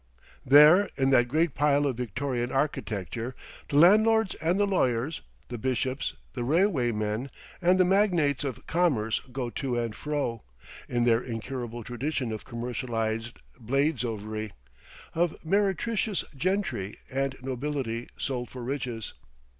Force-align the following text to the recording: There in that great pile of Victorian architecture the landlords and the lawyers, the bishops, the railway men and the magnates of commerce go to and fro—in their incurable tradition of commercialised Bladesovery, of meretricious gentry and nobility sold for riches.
There 0.43 0.89
in 0.95 1.11
that 1.11 1.27
great 1.27 1.53
pile 1.53 1.85
of 1.85 1.95
Victorian 1.97 2.51
architecture 2.51 3.35
the 3.69 3.75
landlords 3.75 4.33
and 4.41 4.59
the 4.59 4.65
lawyers, 4.65 5.21
the 5.49 5.59
bishops, 5.59 6.15
the 6.33 6.43
railway 6.43 6.91
men 6.91 7.29
and 7.61 7.79
the 7.79 7.85
magnates 7.85 8.43
of 8.43 8.65
commerce 8.65 9.21
go 9.31 9.51
to 9.51 9.77
and 9.77 9.93
fro—in 9.93 11.03
their 11.03 11.21
incurable 11.21 11.83
tradition 11.83 12.31
of 12.31 12.45
commercialised 12.45 13.33
Bladesovery, 13.59 14.53
of 15.13 15.35
meretricious 15.45 16.23
gentry 16.35 16.97
and 17.11 17.35
nobility 17.43 18.07
sold 18.17 18.49
for 18.49 18.63
riches. 18.63 19.13